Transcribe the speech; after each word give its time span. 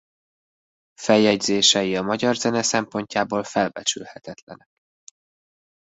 Feljegyzései 1.01 1.95
a 1.95 2.01
magyar 2.01 2.35
zene 2.35 2.61
szempontjából 2.61 3.43
felbecsülhetetlenek. 3.43 4.69